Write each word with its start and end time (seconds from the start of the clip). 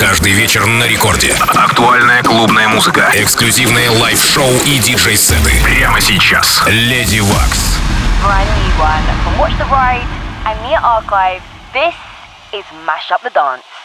Каждый 0.00 0.32
вечер 0.32 0.66
на 0.66 0.84
рекорде. 0.84 1.34
Актуальная 1.54 2.22
клубная 2.22 2.68
музыка. 2.68 3.10
Эксклюзивные 3.14 3.88
лайв-шоу 3.90 4.50
и 4.66 4.78
диджей-сеты. 4.78 5.52
Прямо 5.64 6.00
сейчас. 6.00 6.62
Леди 6.66 7.20
Вакс. 7.20 7.78
This 11.72 11.94
is 12.52 12.64
Mash 12.86 13.10
Up 13.10 13.22
the 13.22 13.30
Dance. 13.32 13.75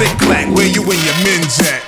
click 0.00 0.18
clack, 0.18 0.54
where 0.54 0.66
you 0.66 0.82
and 0.82 1.04
your 1.04 1.14
men's 1.24 1.58
at? 1.60 1.79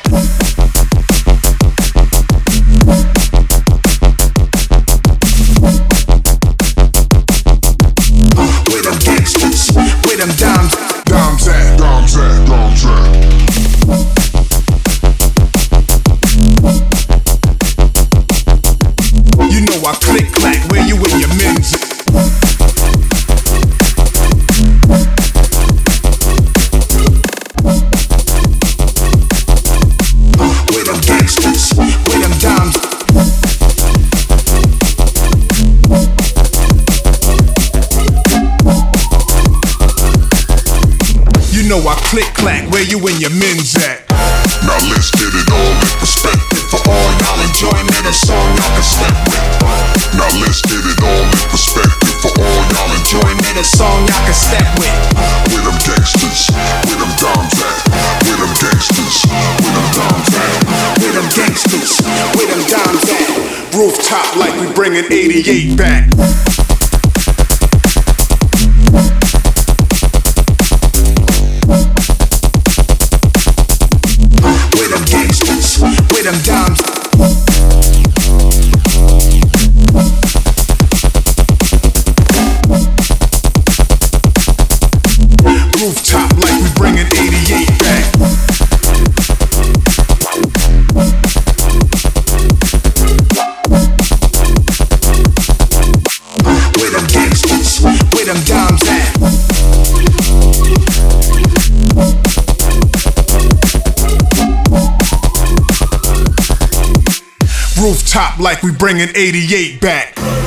where 42.82 42.90
you 42.90 42.98
and 43.06 43.20
your 43.22 43.30
men's 43.38 43.78
at? 43.78 44.02
Now 44.66 44.74
let's 44.90 45.14
get 45.14 45.30
it 45.30 45.48
all 45.54 45.70
in 45.70 45.94
perspective 46.02 46.66
for 46.66 46.82
all 46.82 47.10
y'all 47.22 47.38
enjoyment. 47.46 48.02
A 48.02 48.10
song 48.10 48.42
y'all 48.58 48.74
can 48.74 48.82
step 48.82 49.14
with. 49.30 49.46
Now 50.18 50.26
let's 50.42 50.58
get 50.66 50.82
it 50.82 50.98
all 50.98 51.22
in 51.22 51.46
perspective 51.46 52.10
for 52.18 52.34
all 52.34 52.60
y'all 52.74 52.90
enjoyment. 52.98 53.54
A 53.54 53.62
song 53.62 54.02
y'all 54.10 54.24
can 54.26 54.34
step 54.34 54.66
with. 54.82 54.98
With 55.54 55.62
them 55.62 55.78
gangsters, 55.78 56.50
with 56.90 56.98
them 56.98 57.12
doms 57.22 57.54
at. 57.62 57.78
With 58.26 58.40
them 58.42 58.50
gangsters, 58.58 59.16
with 59.30 59.74
them 59.78 59.88
doms 59.94 60.30
at. 60.34 60.58
With 60.98 61.14
them 61.14 61.28
gangsters, 61.38 61.92
with 62.34 62.50
them 62.50 62.62
doms 62.66 63.06
at. 63.14 63.30
Rooftop 63.78 64.34
like 64.42 64.58
we 64.58 64.66
bringing 64.74 65.06
88 65.06 65.78
back. 65.78 66.10
top 108.12 108.38
like 108.38 108.62
we 108.62 108.70
bringing 108.70 109.08
88 109.14 109.80
back. 109.80 110.41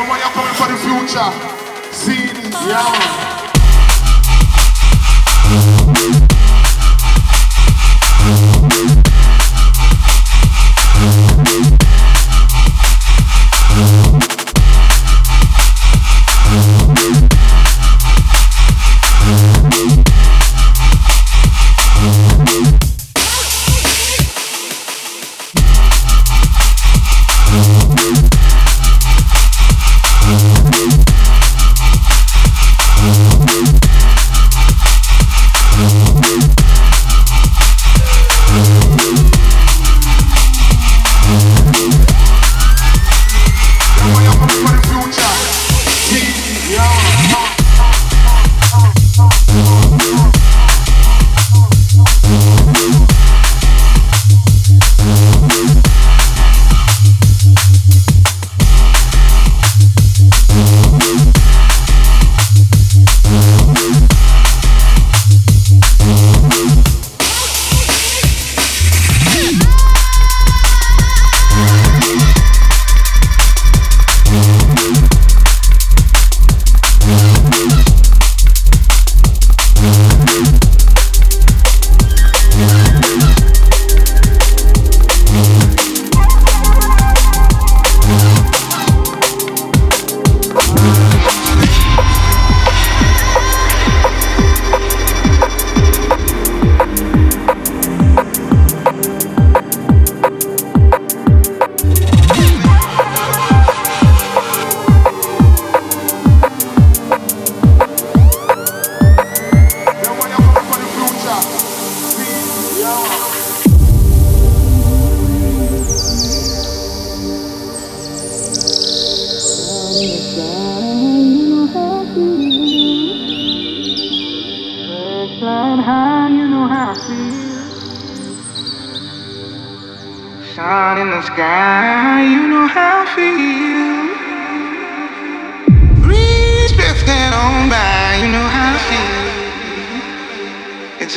Your 0.00 0.16
you're 0.16 0.30
coming 0.30 0.54
for 0.54 0.66
the 0.66 0.78
future. 0.78 1.92
See 1.92 2.32
this, 2.32 2.54
yeah. 2.66 3.29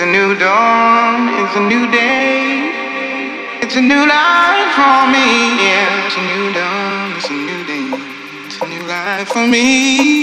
a 0.03 0.05
new 0.05 0.35
dawn, 0.37 1.29
it's 1.39 1.55
a 1.55 1.61
new 1.61 1.89
day. 1.89 2.71
It's 3.61 3.75
a 3.77 3.81
new 3.81 4.05
life 4.05 4.71
for 4.75 5.07
me, 5.07 5.55
yeah. 5.63 6.05
It's 6.05 6.17
a 6.17 6.23
new 6.31 6.51
dawn, 6.51 7.13
it's 7.15 7.29
a 7.29 7.33
new 7.33 7.63
day. 7.63 7.87
It's 8.45 8.61
a 8.61 8.67
new 8.67 8.83
life 8.85 9.29
for 9.29 9.47
me. 9.47 10.22